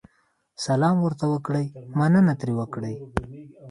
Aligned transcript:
سلام 0.65 0.97
ورته 1.01 1.25
وکړئ، 1.33 1.65
مننه 1.97 2.33
ترې 2.39 2.53
وکړئ. 2.59 2.95